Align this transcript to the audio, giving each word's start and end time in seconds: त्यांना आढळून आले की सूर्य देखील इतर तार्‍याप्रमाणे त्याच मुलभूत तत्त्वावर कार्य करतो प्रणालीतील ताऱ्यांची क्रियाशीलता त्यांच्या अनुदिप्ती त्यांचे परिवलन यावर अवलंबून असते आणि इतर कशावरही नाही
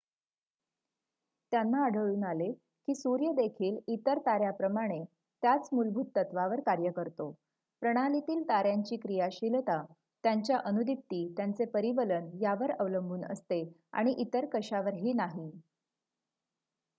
त्यांना 1.51 1.83
आढळून 1.85 2.23
आले 2.23 2.51
की 2.51 2.93
सूर्य 2.95 3.31
देखील 3.33 3.77
इतर 3.87 4.19
तार्‍याप्रमाणे 4.19 5.03
त्याच 5.43 5.69
मुलभूत 5.73 6.05
तत्त्वावर 6.15 6.59
कार्य 6.65 6.91
करतो 6.91 7.29
प्रणालीतील 7.81 8.41
ताऱ्यांची 8.49 8.97
क्रियाशीलता 8.97 9.81
त्यांच्या 10.23 10.57
अनुदिप्ती 10.65 11.27
त्यांचे 11.37 11.65
परिवलन 11.65 12.29
यावर 12.41 12.71
अवलंबून 12.71 13.25
असते 13.25 13.63
आणि 13.93 14.13
इतर 14.17 14.45
कशावरही 14.53 15.13
नाही 15.13 15.49